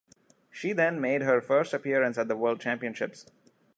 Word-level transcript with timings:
She 0.49 0.73
then 0.73 0.99
made 0.99 1.21
her 1.21 1.39
first 1.41 1.75
appearance 1.75 2.17
at 2.17 2.27
the 2.27 2.35
World 2.35 2.59
Championships. 2.59 3.27